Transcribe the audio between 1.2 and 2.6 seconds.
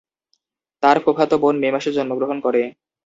বোন মে মাসে জন্মগ্রহণ